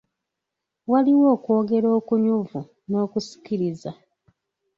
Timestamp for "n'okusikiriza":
2.89-3.91